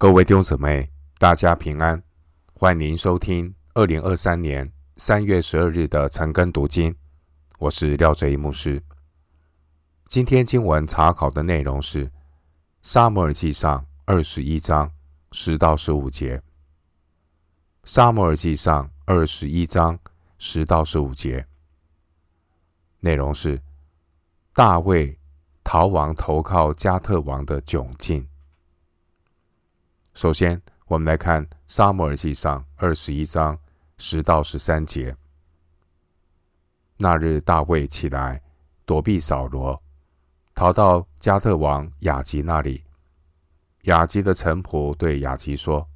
[0.00, 2.00] 各位弟兄姊妹，大家平安，
[2.54, 6.94] 欢迎收听二零二三年三月十二日的晨更读经。
[7.58, 8.80] 我是廖哲一牧师。
[10.06, 12.06] 今天经文查考的内容是
[12.80, 14.88] 《撒母耳记上》二十一章
[15.32, 16.38] 十到十五节，
[17.82, 19.98] 《撒母耳记上》二十一章
[20.38, 21.44] 十到十五节，
[23.00, 23.60] 内容是
[24.54, 25.18] 大卫
[25.64, 28.28] 逃亡投靠迦特王的窘境。
[30.18, 33.56] 首先，我们来看《撒母耳记上》二十一章
[33.98, 35.16] 十到十三节。
[36.96, 38.42] 那日，大卫起来
[38.84, 39.80] 躲避扫罗，
[40.56, 42.82] 逃到迦特王雅吉那里。
[43.82, 45.86] 雅吉的臣仆对雅吉说：“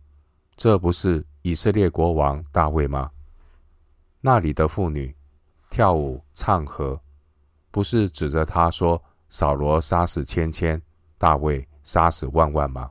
[0.54, 3.10] 这不是以色列国王大卫吗？
[4.20, 5.12] 那里的妇女
[5.68, 7.00] 跳舞唱和，
[7.72, 10.80] 不是指着他说扫罗杀死千千，
[11.18, 12.88] 大卫杀死万万吗？”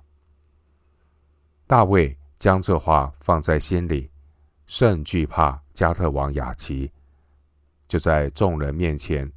[1.71, 4.11] 大卫将这话放在心里，
[4.65, 6.91] 甚惧怕加特王雅琪，
[7.87, 9.31] 就在众人面前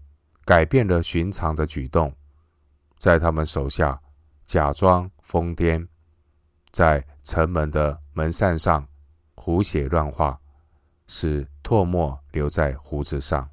[0.44, 2.12] 改变了寻常的举动，
[2.98, 4.02] 在他们手下
[4.44, 5.86] 假装疯癫，
[6.72, 8.84] 在城门的门扇上
[9.36, 10.36] 胡写乱画，
[11.06, 13.48] 使唾沫留在胡子上。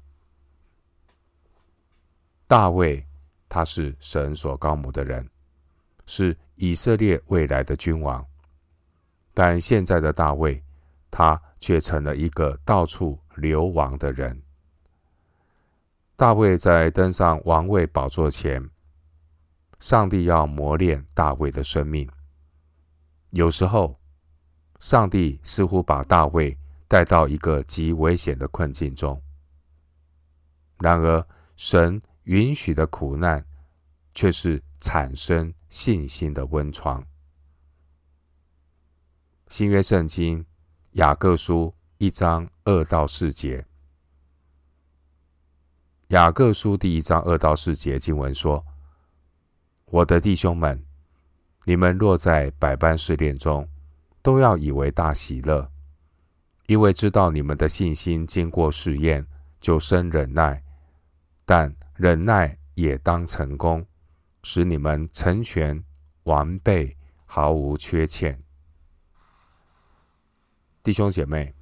[2.48, 3.06] 大卫
[3.48, 5.30] 他是神所膏抹的人，
[6.04, 8.26] 是以色列未来的君王。
[9.34, 10.62] 但现在的大卫，
[11.10, 14.42] 他却成了一个到处流亡的人。
[16.16, 18.68] 大卫在登上王位宝座前，
[19.80, 22.08] 上帝要磨练大卫的生命。
[23.30, 23.98] 有时候，
[24.78, 29.20] 上帝似乎把大卫带到一个极危险的困境中。
[30.78, 33.44] 然而，神允许的苦难，
[34.14, 37.04] 却是产生信心的温床。
[39.52, 40.46] 新约圣经
[40.92, 43.66] 雅各书一章二到四节，
[46.08, 48.64] 雅各书第一章二到四节经文说
[49.84, 50.82] ：“我的弟兄们，
[51.66, 53.68] 你们若在百般试炼中，
[54.22, 55.70] 都要以为大喜乐，
[56.66, 59.26] 因为知道你们的信心经过试验，
[59.60, 60.62] 就生忍耐。
[61.44, 63.84] 但忍耐也当成功，
[64.44, 65.84] 使你们成全
[66.22, 66.96] 完备，
[67.26, 68.42] 毫无缺欠。”
[70.84, 71.54] 弟兄姐妹，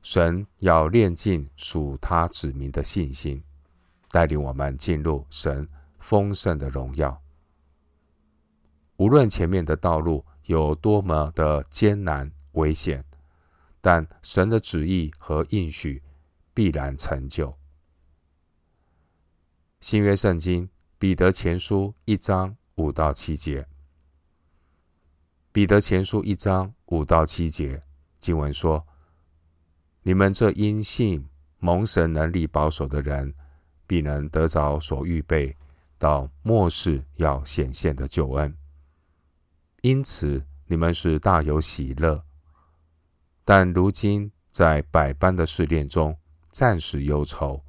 [0.00, 3.44] 神要炼尽属他子民的信心，
[4.10, 7.22] 带领我们进入神丰盛的荣耀。
[8.96, 13.04] 无论前面的道路有多么的艰难危险，
[13.82, 16.02] 但神的旨意和应许
[16.54, 17.54] 必然成就。
[19.80, 20.66] 新约圣经
[20.98, 23.68] 彼得前书一章五到七节，
[25.52, 27.82] 彼得前书一章五到七节。
[28.20, 28.86] 经文说
[30.02, 31.24] ：“你们这因信
[31.58, 33.34] 蒙神能力保守的人，
[33.86, 35.56] 必能得着所预备
[35.98, 38.56] 到末世要显现的救恩。
[39.82, 42.24] 因此，你们是大有喜乐。
[43.44, 46.18] 但如今在百般的试炼中，
[46.50, 47.62] 暂时忧愁，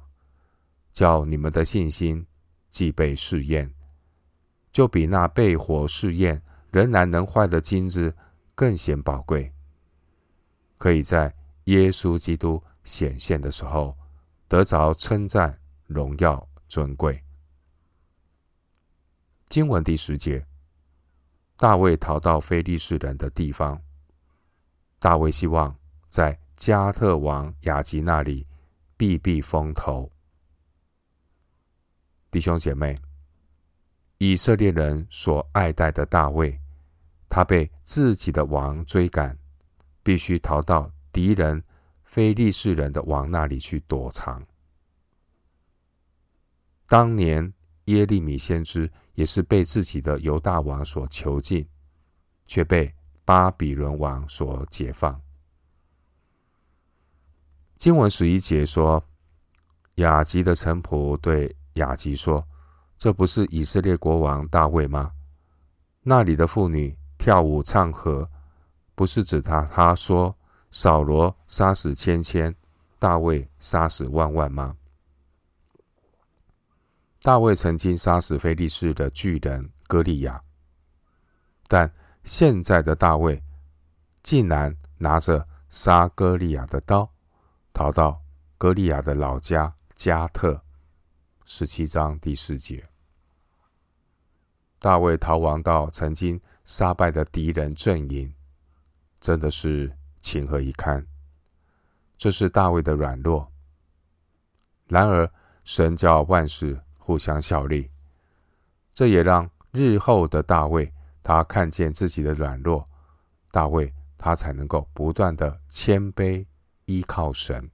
[0.92, 2.26] 叫你们的信心
[2.68, 3.72] 既被试验，
[4.72, 8.14] 就比那被火试验仍然能坏的金子
[8.54, 9.52] 更显宝贵。”
[10.80, 13.94] 可以在耶稣基督显现的时候
[14.48, 17.22] 得着称赞、荣耀、尊贵。
[19.50, 20.46] 经文第十节，
[21.58, 23.78] 大卫逃到非利士人的地方。
[24.98, 25.76] 大卫希望
[26.08, 28.46] 在迦特王雅吉那里
[28.96, 30.10] 避避风头。
[32.30, 32.96] 弟兄姐妹，
[34.16, 36.58] 以色列人所爱戴的大卫，
[37.28, 39.36] 他被自己的王追赶。
[40.10, 41.62] 必须逃到敌人
[42.02, 44.44] 非利士人的王那里去躲藏。
[46.88, 47.54] 当年
[47.84, 51.64] 耶利米先知也是被自己的犹大王所囚禁，
[52.44, 52.92] 却被
[53.24, 55.22] 巴比伦王所解放。
[57.76, 59.00] 经文十一节说，
[59.94, 62.44] 雅吉的臣仆对雅吉说
[62.98, 65.12] ：“这不是以色列国王大卫吗？
[66.02, 68.28] 那里的妇女跳舞唱和。”
[69.00, 70.36] 不是指他，他说
[70.70, 72.54] 扫罗杀死千千，
[72.98, 74.76] 大卫杀死万万吗？
[77.22, 80.42] 大卫曾经杀死非利士的巨人歌利亚，
[81.66, 81.90] 但
[82.24, 83.42] 现在的大卫
[84.22, 87.10] 竟然拿着杀歌利亚的刀，
[87.72, 88.20] 逃到
[88.58, 90.62] 歌利亚的老家加特。
[91.46, 92.84] 十七章第四节，
[94.78, 98.30] 大卫逃亡到曾经杀败的敌人阵营，
[99.20, 101.06] 真的是情何以堪。
[102.16, 103.50] 这是大卫的软弱。
[104.88, 105.30] 然而，
[105.64, 107.90] 神叫万事互相效力，
[108.92, 112.88] 这也让日后的大卫他看见自己的软弱，
[113.52, 116.44] 大卫他才能够不断的谦卑
[116.86, 117.70] 依靠神。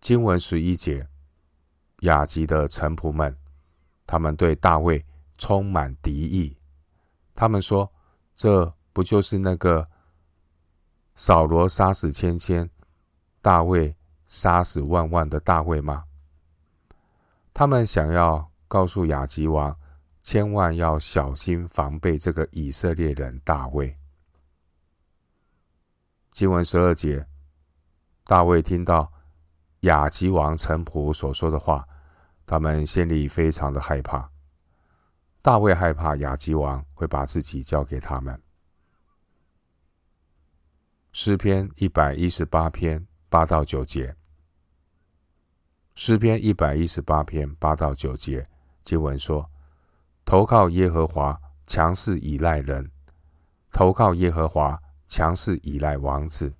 [0.00, 1.08] 经文十一节，
[2.00, 3.36] 雅集的臣仆们，
[4.06, 5.04] 他们对大卫
[5.38, 6.56] 充满敌意。
[7.34, 7.90] 他们说
[8.36, 9.90] ：“这不就是那个
[11.14, 12.70] 扫罗杀死千千，
[13.42, 13.94] 大卫
[14.26, 16.04] 杀死万万的大卫吗？”
[17.52, 19.76] 他们想要告诉雅吉王，
[20.22, 23.98] 千万要小心防备这个以色列人大卫。
[26.32, 27.26] 经文十二节，
[28.24, 29.12] 大卫听到。
[29.80, 31.86] 雅吉王臣仆所说的话，
[32.46, 34.30] 他们心里非常的害怕。
[35.42, 38.40] 大卫害怕雅吉王会把自己交给他们。
[41.16, 44.16] 诗篇一百一十八篇八到九节。
[45.94, 48.44] 诗篇一百一十八篇八到九节
[48.82, 49.48] 经文说
[50.26, 52.84] ：“投靠耶和华，强势倚赖人；
[53.70, 54.76] 投靠耶和华，
[55.06, 56.52] 强势倚赖王子。”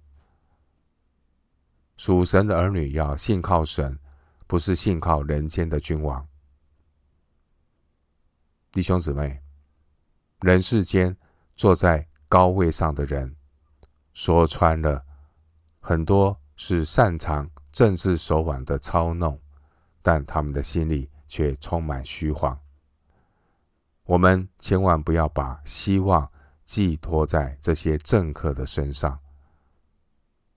[1.99, 3.99] 属神的儿女要信靠神，
[4.47, 6.25] 不是信靠人间的君王。
[8.71, 9.43] 弟兄姊妹，
[10.43, 11.17] 人世间
[11.56, 13.35] 坐在高位上的人，
[14.15, 15.05] 说穿了，
[15.81, 19.39] 很多是擅长政治手腕的操弄，
[20.01, 22.59] 但他们的心里却充满虚晃。
[24.05, 26.31] 我们千万不要把希望
[26.65, 29.19] 寄托在这些政客的身上，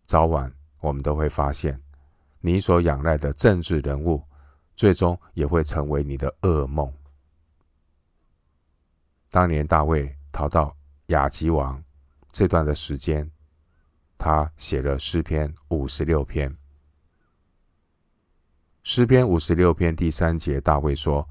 [0.05, 0.53] 早晚。
[0.79, 1.81] 我们都会发现，
[2.39, 4.23] 你所仰赖的政治人物，
[4.75, 6.93] 最终也会成为你的噩梦。
[9.31, 10.77] 当年大卫逃到
[11.07, 11.83] 亚吉王
[12.31, 13.29] 这段的时间，
[14.17, 16.55] 他写了诗篇五十六篇。
[18.83, 21.27] 诗篇五十六篇第三节，大卫说：“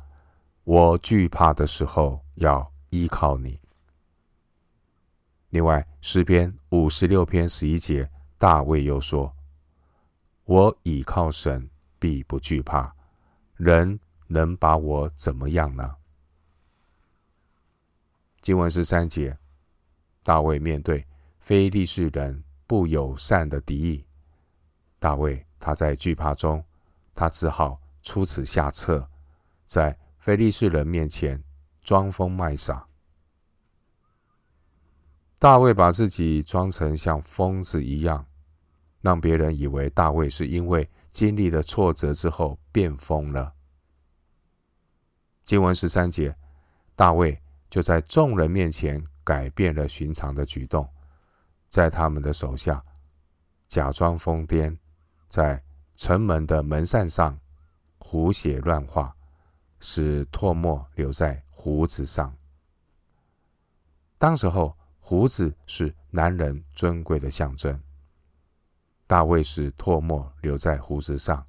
[0.65, 3.59] 我惧怕的时候，要依靠你。”
[5.51, 9.35] 另外，诗篇五十六篇十一节，大卫又说。
[10.45, 11.69] 我倚靠神，
[11.99, 12.95] 必不惧怕。
[13.57, 15.97] 人能把我怎么样呢？
[18.43, 19.37] 经文十三节，
[20.23, 21.05] 大卫面对
[21.41, 24.05] 非利士人不友善的敌意，
[24.99, 26.65] 大卫他在惧怕中，
[27.15, 29.09] 他只好出此下策，
[29.67, 31.43] 在非利士人面前
[31.83, 32.87] 装疯卖傻。
[35.39, 38.27] 大卫把自己装成像疯子一样。
[39.03, 43.55] 让别人以为大卫是因为经历了挫折之后变疯了。
[45.45, 46.35] 经文十三节，
[46.97, 47.41] 大卫
[47.71, 50.89] 就在众人面前改变了寻常的举动，
[51.77, 52.83] 在他们的手下
[53.69, 54.75] 假装疯癫，
[55.29, 55.63] 在
[55.95, 57.39] 城门的门扇上
[57.99, 59.15] 胡写乱画，
[59.79, 62.35] 使唾沫留在胡子上。
[64.17, 67.79] 当时候，胡子是男人尊贵的象征。
[69.07, 71.47] 大卫使唾沫留在胡子上，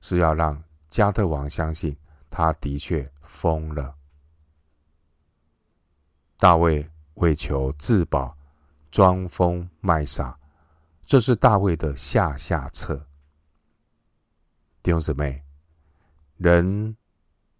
[0.00, 1.94] 是要让加特王相信
[2.30, 3.94] 他的确疯了。
[6.38, 8.34] 大卫为求自保，
[8.90, 10.38] 装疯卖傻，
[11.04, 13.06] 这是大卫的下下策。
[14.82, 15.42] 弟兄姊妹，
[16.36, 16.96] 人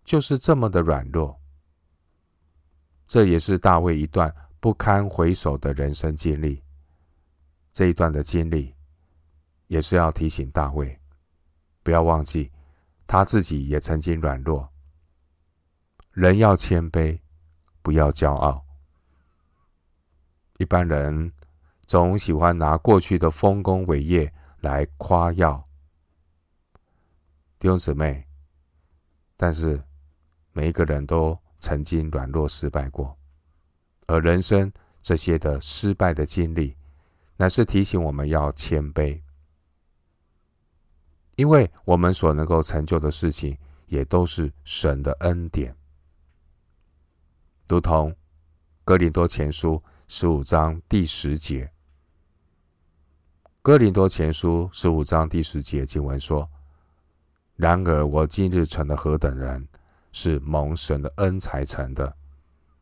[0.04, 1.40] 就是这么的软弱，
[3.06, 6.62] 这也是大卫一段不堪回首的人生经历。
[7.72, 8.74] 这一段的经历。
[9.70, 11.00] 也是要提醒大卫，
[11.84, 12.50] 不要忘记
[13.06, 14.68] 他自己也曾经软弱。
[16.10, 17.20] 人要谦卑，
[17.80, 18.66] 不要骄傲。
[20.60, 21.32] 一般人
[21.86, 25.66] 总喜欢拿过去的丰功伟业来夸耀
[27.58, 28.22] 弟兄姊妹，
[29.38, 29.82] 但是
[30.52, 33.16] 每一个人都曾经软弱失败过，
[34.06, 36.76] 而人生这些的失败的经历，
[37.38, 39.18] 乃是提醒我们要谦卑。
[41.36, 45.74] 因为我们所能够成就的事情，也都是神的恩典，
[47.66, 48.14] 如同
[48.84, 51.70] 哥林多前书十五章第十节。
[53.62, 56.50] 哥林多前书十五章第十节经文说
[57.54, 59.68] ：“然而我今日成了何等人，
[60.10, 62.12] 是蒙神的恩才成的，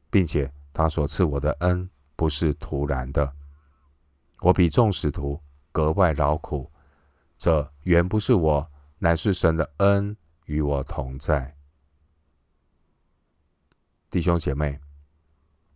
[0.09, 3.31] 并且他所赐我的恩不是徒然的。
[4.41, 5.39] 我比众使徒
[5.71, 6.73] 格外劳苦。”
[7.37, 8.67] 这原不是我，
[8.97, 10.17] 乃是神的恩
[10.47, 11.55] 与我同在。
[14.09, 14.81] 弟兄姐妹，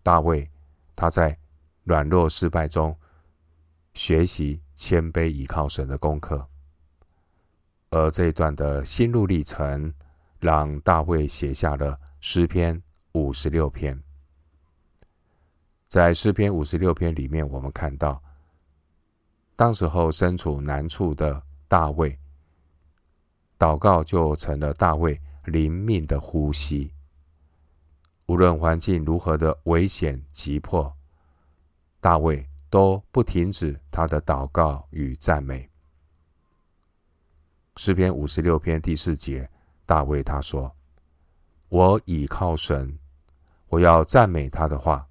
[0.03, 0.51] 大卫
[0.97, 1.39] 他在
[1.85, 2.97] 软弱失败中
[3.95, 6.49] 学习谦卑倚靠神的功课，
[7.91, 9.93] 而这一段的心路历程，
[10.39, 14.03] 让大卫写下了诗篇五十六篇。
[15.89, 18.23] 在诗篇五十六篇里面，我们看到，
[19.55, 22.19] 当时候身处难处的大卫，
[23.59, 26.93] 祷告就成了大卫灵命的呼吸。
[28.27, 30.97] 无论环境如何的危险急迫，
[32.03, 35.71] 大卫都不停止他的祷告与赞美。
[37.77, 39.49] 诗篇五十六篇第四节，
[39.87, 40.75] 大卫他说
[41.71, 42.99] ：“我倚靠神，
[43.69, 45.07] 我要赞美他的话。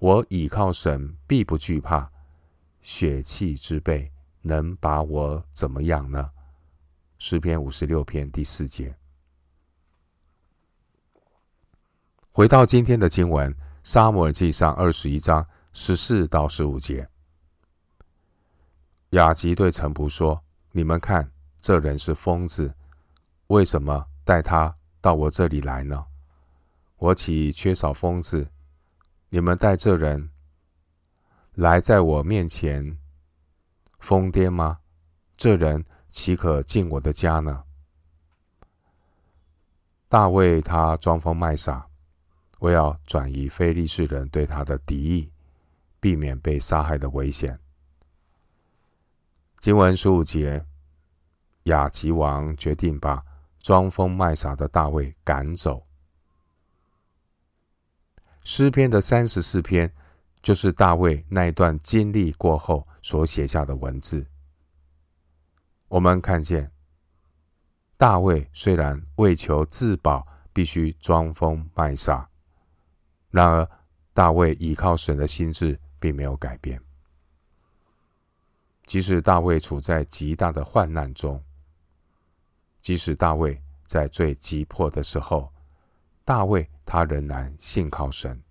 [0.00, 2.10] 我倚靠神，必不惧怕。”
[2.82, 4.10] 血气之辈
[4.42, 6.32] 能把我怎么样呢？
[7.18, 8.96] 诗篇五十六篇第四节。
[12.32, 17.08] 回到今天的经文，《撒母耳记上》二十一章十四到十五节。
[19.10, 22.74] 雅吉对臣仆说：“你们看，这人是疯子，
[23.48, 26.06] 为什么带他到我这里来呢？
[26.96, 28.48] 我岂缺少疯子？
[29.28, 30.30] 你们带这人。”
[31.54, 32.96] 来在我面前
[33.98, 34.78] 疯癫吗？
[35.36, 37.64] 这人岂可进我的家呢？
[40.08, 41.88] 大卫他装疯卖傻，
[42.60, 45.30] 为要转移非利士人对他的敌意，
[46.00, 47.60] 避免被杀害的危险。
[49.58, 50.66] 经文十五节，
[51.64, 53.22] 雅吉王决定把
[53.60, 55.86] 装疯卖傻的大卫赶走。
[58.42, 59.92] 诗篇的三十四篇。
[60.42, 64.26] 就是大卫那一段经历过后所写下的文字。
[65.88, 66.72] 我们看见，
[67.98, 72.26] 大卫虽然为求自保，必须装疯卖傻，
[73.28, 73.68] 然而
[74.14, 76.82] 大卫依靠神的心智并没有改变。
[78.86, 81.40] 即使大卫处在极大的患难中，
[82.80, 85.52] 即使大卫在最急迫的时候，
[86.24, 88.42] 大卫他仍然信靠神。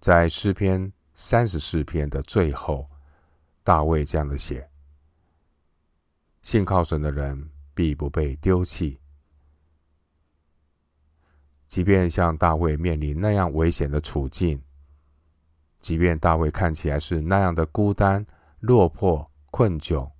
[0.00, 2.88] 在诗篇三十四篇的最后，
[3.62, 4.68] 大卫这样的写
[6.42, 8.98] ：“信靠神的人必不被丢弃。
[11.66, 14.62] 即便像大卫面临那样危险的处境，
[15.80, 18.26] 即便大卫看起来是那样的孤单、
[18.60, 20.10] 落魄、困窘。”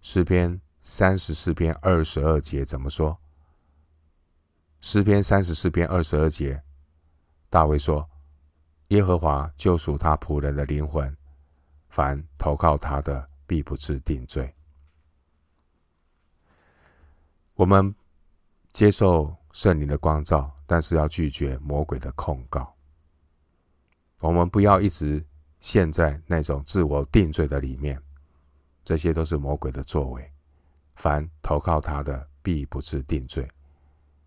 [0.00, 3.18] 诗篇三十四篇二十二节怎么说？
[4.80, 6.62] 诗篇三十四篇二十二节，
[7.50, 8.08] 大卫说。
[8.88, 11.14] 耶和华救赎他仆人的灵魂，
[11.90, 14.54] 凡投靠他的，必不致定罪。
[17.52, 17.94] 我们
[18.72, 22.74] 接受圣灵的光照，但是要拒绝魔鬼的控告。
[24.20, 25.24] 我们不要一直
[25.60, 28.00] 陷在那种自我定罪的里面，
[28.82, 30.32] 这些都是魔鬼的作为。
[30.96, 33.48] 凡投靠他的，必不致定罪。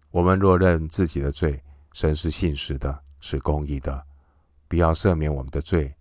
[0.10, 1.62] 我们若认自己的罪，
[1.94, 4.06] 神是信实的，是公义的。
[4.68, 5.94] 必要赦免我们的罪，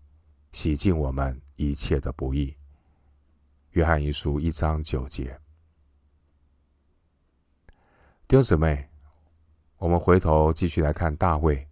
[0.53, 2.57] 洗净我们一切的不义。
[3.71, 5.41] 约翰一书一章九节。
[8.29, 8.89] 弟兄姊妹，
[9.79, 11.70] 我们回头继续来看大卫。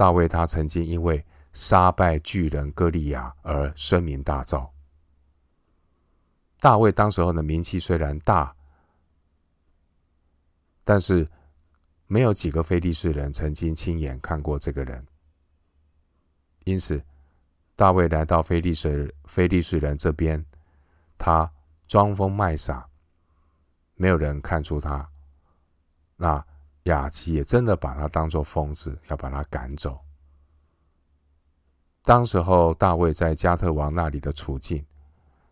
[0.00, 4.70] 大卫他曾经因为杀败巨人歌利亚而声名大噪。
[6.58, 8.56] 大卫当时候的名气虽然大，
[10.84, 11.28] 但是
[12.06, 15.06] 没有几个非利士人曾经亲眼看过这个人。
[16.64, 17.04] 因此，
[17.76, 20.42] 大卫来到非利士非利士人这边，
[21.18, 21.52] 他
[21.86, 22.88] 装疯卖傻，
[23.96, 25.10] 没有人看出他。
[26.16, 26.42] 那
[26.84, 30.00] 雅琪也真的把他当作疯子，要把他赶走。
[32.02, 34.84] 当时候，大卫在加特王那里的处境，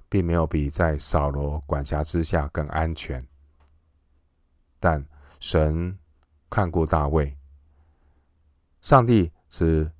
[0.08, 3.24] 并没有比在扫罗管辖之下更安全。
[4.80, 5.04] 但
[5.40, 5.98] 神
[6.48, 7.36] 看顾大卫，
[8.80, 9.90] 上帝是。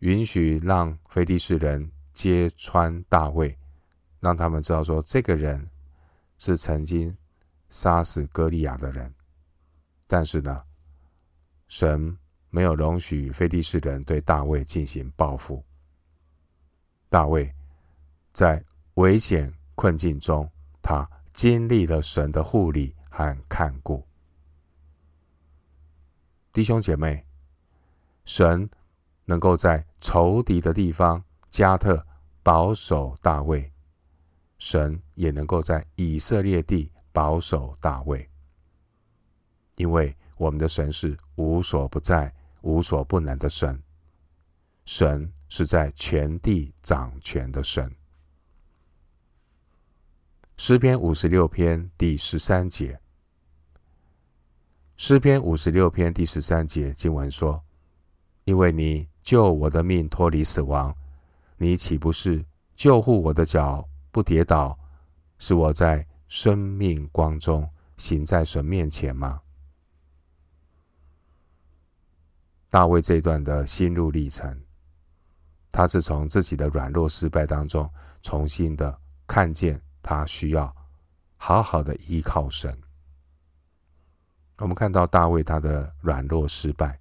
[0.00, 3.58] 允许让非利士人揭穿大卫，
[4.20, 5.70] 让他们知道说，这个人
[6.36, 7.16] 是曾经
[7.70, 9.12] 杀死歌利亚的人。
[10.06, 10.62] 但是呢，
[11.68, 12.16] 神
[12.50, 15.64] 没有容许非利士人对大卫进行报复。
[17.08, 17.54] 大卫
[18.32, 20.50] 在危险困境中，
[20.82, 24.06] 他经历了神的护理和看顾。
[26.52, 27.24] 弟兄姐妹，
[28.24, 28.68] 神。
[29.28, 31.20] 能够在仇敌的地方
[31.50, 32.06] 加特
[32.44, 33.72] 保守大卫，
[34.56, 38.30] 神也能够在以色列地保守大卫，
[39.74, 43.82] 因为我们的神是无所不在、无所不能的神，
[44.84, 47.90] 神是在全地掌权的神。
[50.58, 52.98] 诗篇五十六篇第十三节，
[54.96, 57.62] 诗篇五十六篇第十三节经文说
[58.44, 60.94] ：“因为你救我的命脱离死亡，
[61.56, 64.78] 你岂不是救护我的脚不跌倒，
[65.38, 69.40] 使我在生命光中行在神面前吗？”
[72.68, 74.62] 大卫这一段的心路历程，
[75.70, 77.90] 他是从自己的软弱失败当中，
[78.22, 79.80] 重新的看见。
[80.08, 80.72] 他需要
[81.36, 82.80] 好好的依靠神。
[84.58, 87.00] 我们看到大卫他的软弱失败，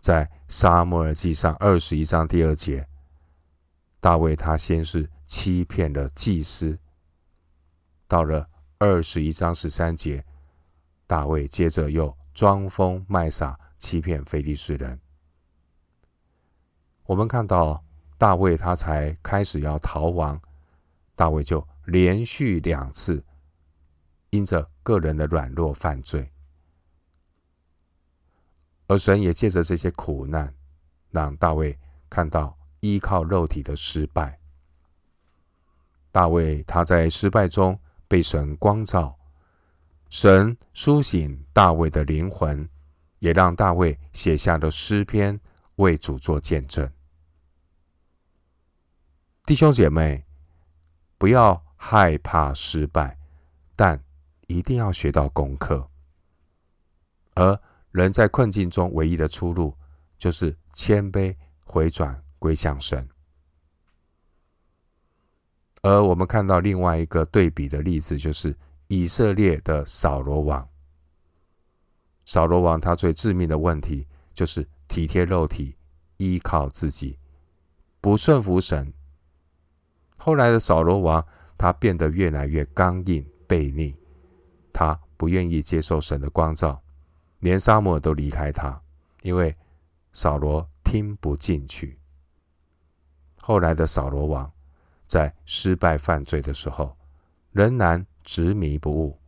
[0.00, 2.88] 在撒母耳记上二十一章第二节，
[4.00, 6.76] 大卫他先是欺骗了祭司，
[8.08, 10.24] 到了二十一章十三节，
[11.06, 15.00] 大卫接着又装疯卖傻，欺骗非利士人。
[17.06, 17.82] 我们看到
[18.16, 20.40] 大卫他才开始要逃亡。
[21.16, 23.22] 大卫就连续两次
[24.30, 26.32] 因着个人的软弱犯罪，
[28.86, 30.54] 而神也借着这些苦难，
[31.10, 34.40] 让大卫看到依靠肉体的失败。
[36.10, 39.18] 大卫他在失败中被神光照，
[40.08, 42.66] 神苏醒大卫的灵魂，
[43.20, 45.40] 也让大卫写下了诗篇
[45.76, 46.90] 为主作见证。
[49.46, 50.22] 弟兄姐妹。
[51.20, 53.18] 不要害怕失败，
[53.76, 54.02] 但
[54.46, 55.86] 一定要学到功课。
[57.34, 57.60] 而
[57.90, 59.76] 人在困境中唯一的出路，
[60.16, 63.06] 就是谦卑回转归向神。
[65.82, 70.66] 而我们看到另外一个对比的例子，就是以色列的扫罗王。
[72.30, 75.74] 扫罗王他最致命的问题，就是体贴肉体，
[76.18, 77.18] 依靠自己，
[78.00, 78.94] 不顺服神。
[80.16, 81.26] 后来的扫罗王，
[81.58, 83.96] 他变得越来越刚硬悖逆，
[84.72, 86.80] 他不愿意接受神的光照，
[87.40, 88.80] 连撒母耳都离开他，
[89.22, 89.52] 因为
[90.12, 91.98] 扫罗听不进去。
[93.40, 94.48] 后来的扫罗王
[95.04, 96.96] 在失败犯罪的时候，
[97.50, 99.18] 仍然执迷不悟，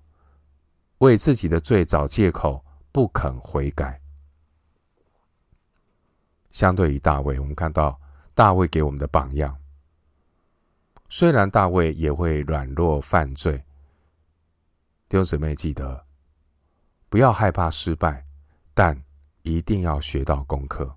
[0.98, 4.00] 为自己的罪找借口，不肯悔改。
[6.50, 7.98] 相对于大卫，我们看到
[8.34, 9.58] 大卫给我们的榜样。
[11.08, 13.64] 虽然大卫也会软弱犯罪，
[15.08, 16.06] 弟兄姊妹记得
[17.08, 18.24] 不要害怕失败，
[18.74, 19.02] 但
[19.42, 20.94] 一定要学到功课。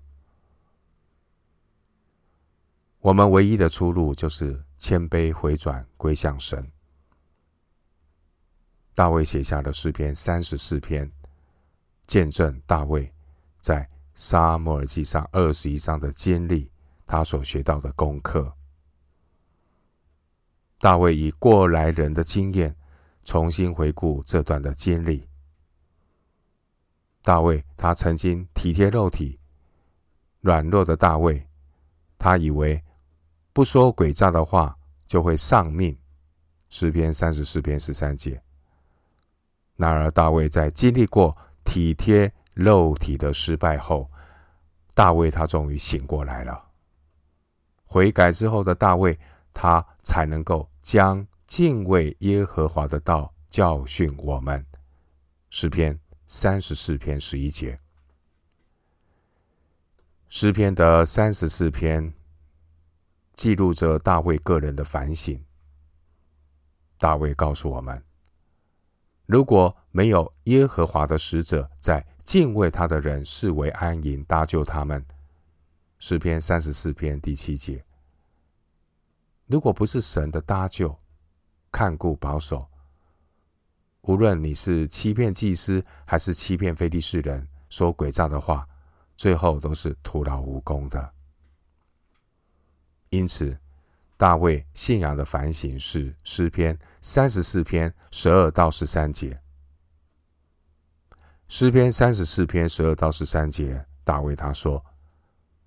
[3.00, 6.70] 我们唯一的出路就是谦卑回转归向神。
[8.94, 11.12] 大卫写下的诗篇三十四篇，
[12.06, 13.12] 见证大卫
[13.60, 16.70] 在撒母耳记上二十一章的经历，
[17.04, 18.52] 他所学到的功课。
[20.78, 22.76] 大卫以过来人的经验
[23.24, 25.28] 重新回顾这段的经历。
[27.22, 29.38] 大卫他曾经体贴肉体，
[30.40, 31.48] 软弱的大卫，
[32.18, 32.84] 他以为
[33.52, 35.98] 不说诡诈的话就会丧命。
[36.68, 38.42] 诗篇三十四篇十三节。
[39.76, 41.36] 然而大卫在经历过
[41.66, 44.10] 体贴肉体的失败后，
[44.94, 46.70] 大卫他终于醒过来了。
[47.84, 49.18] 悔改之后的大卫。
[49.58, 54.66] 他才能够将敬畏耶和华的道教训我们。
[55.48, 57.78] 诗篇三十四篇十一节，
[60.28, 62.12] 诗篇的三十四篇
[63.32, 65.42] 记录着大卫个人的反省。
[66.98, 68.04] 大卫告诉我们，
[69.26, 75.04] 如果没有耶和华的使者在敬畏他的人视为安营搭救他们。
[75.98, 77.84] 诗篇三十四篇第七节。
[79.46, 80.96] 如果不是神的搭救、
[81.72, 82.68] 看顾、保守，
[84.02, 88.68] 无论你是欺骗祭司，还是欺骗非利士人，说诡诈的话，
[89.16, 91.12] 最后都是徒劳无功的。
[93.08, 93.58] 因此，
[94.16, 99.40] 大卫信仰的反省是诗篇三十四篇十二到十三节。
[101.48, 104.84] 诗篇三十四篇十二到十三节，大卫他说：“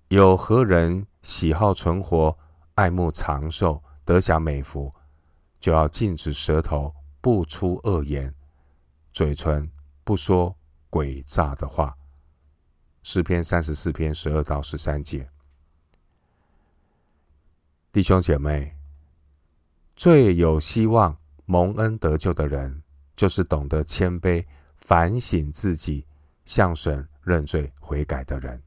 [0.08, 2.36] 有何人喜好存活？”
[2.74, 4.90] 爱慕长寿，得享美福，
[5.58, 8.34] 就要禁止舌头不出恶言，
[9.12, 9.70] 嘴唇
[10.02, 10.56] 不说
[10.90, 11.94] 诡诈的话。
[13.02, 15.28] 诗篇三十四篇十二到十三节，
[17.92, 18.76] 弟兄姐妹，
[19.96, 22.84] 最有希望蒙恩得救的人，
[23.16, 26.06] 就是懂得谦卑、反省自己，
[26.44, 28.62] 向神认罪悔改的人。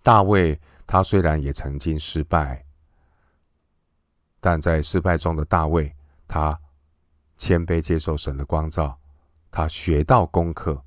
[0.00, 2.64] 大卫他虽然也曾经失败，
[4.38, 5.92] 但在失败中的大卫，
[6.28, 6.56] 他
[7.36, 8.96] 谦卑接受神的光照，
[9.50, 10.84] 他学到功课，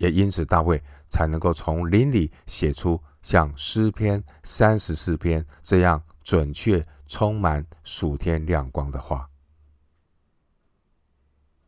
[0.00, 9.30] 也因此大卫才能够从灵里写出像诗篇三十四篇这样准确、充满属天亮光的话。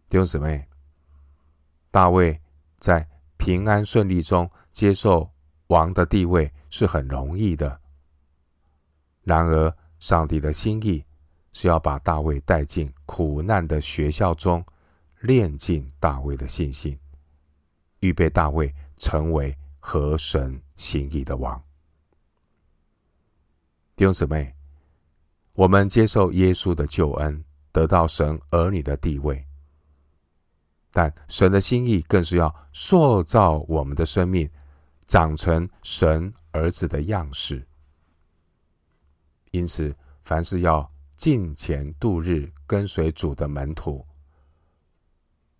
[0.08, 0.66] 弟兄姊妹，
[1.90, 2.38] 大卫
[2.78, 5.30] 在平安顺利中接受。
[5.68, 7.80] 王的地位是很容易的，
[9.22, 11.02] 然而上帝的心意
[11.54, 14.62] 是要把大卫带进苦难的学校中，
[15.20, 16.98] 练尽大卫的信心，
[18.02, 21.60] 预备大卫成为合神心意的王。
[23.96, 24.54] 弟兄姊妹，
[25.54, 29.44] 我们接受耶稣的救恩，得到神儿女的地位，
[30.92, 34.48] 但神的心意更是要塑造我们的生命。
[35.04, 37.66] 长成神儿子的样式，
[39.50, 44.06] 因此，凡是要进前度日、跟随主的门徒，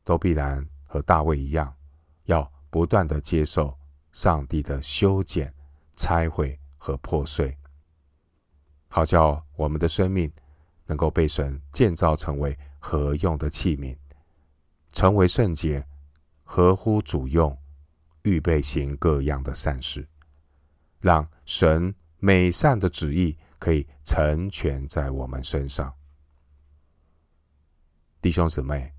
[0.04, 1.74] 都必然和大卫一样，
[2.24, 3.78] 要不断的接受
[4.12, 5.54] 上帝的修剪、
[5.96, 7.56] 拆毁和破碎，
[8.88, 10.32] 好叫我们的生命
[10.86, 13.96] 能够被神建造成为合用的器皿，
[14.92, 15.86] 成为圣洁，
[16.42, 17.56] 合乎主用。
[18.24, 20.06] 预备行各样的善事，
[21.00, 25.92] 让神美善的旨意可以成全在我们身上。
[28.20, 28.94] 弟兄姊妹，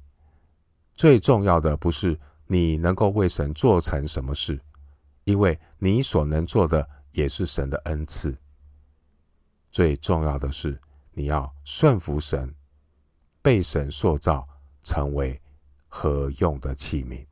[0.94, 4.60] 最重要的不是你能够为神做成什么事，
[5.24, 8.38] 因为你所能做的也是神的恩赐。
[9.72, 10.80] 最重要的是
[11.14, 12.54] 你要顺服神，
[13.42, 14.48] 被神塑造
[14.84, 15.42] 成为
[15.88, 17.26] 合用的器皿。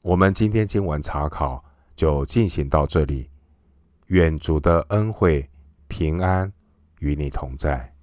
[0.00, 1.64] 我们今天经文查考
[1.96, 3.28] 就进行到这里，
[4.06, 5.50] 愿主的恩惠
[5.88, 6.52] 平安
[7.00, 7.97] 与你同在。